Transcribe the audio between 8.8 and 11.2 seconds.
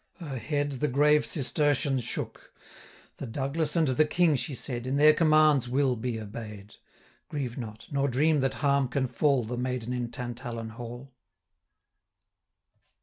can fall The maiden in Tantallon hall.'